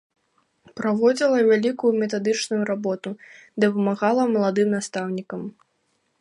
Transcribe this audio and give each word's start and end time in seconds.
Праводзіла 0.79 1.39
вялікую 1.49 1.91
метадычную 2.03 2.61
работу, 2.71 3.09
дапамагала 3.65 4.27
маладым 4.39 4.67
настаўнікам. 4.79 5.41